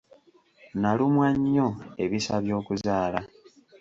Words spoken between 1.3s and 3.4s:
nnyo ebisa by'okuzaala.